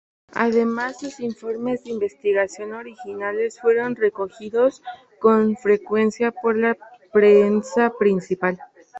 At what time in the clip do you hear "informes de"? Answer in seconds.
1.19-1.91